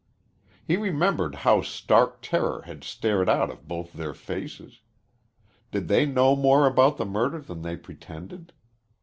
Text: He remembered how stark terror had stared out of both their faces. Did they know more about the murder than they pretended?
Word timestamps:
He 0.65 0.77
remembered 0.77 1.35
how 1.45 1.61
stark 1.61 2.23
terror 2.23 2.63
had 2.63 2.83
stared 2.83 3.29
out 3.29 3.51
of 3.51 3.67
both 3.67 3.93
their 3.93 4.15
faces. 4.15 4.81
Did 5.69 5.89
they 5.89 6.07
know 6.07 6.35
more 6.35 6.65
about 6.65 6.97
the 6.97 7.05
murder 7.05 7.37
than 7.39 7.61
they 7.61 7.77
pretended? 7.77 8.51